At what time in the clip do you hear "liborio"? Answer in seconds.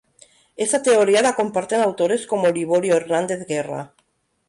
2.57-2.95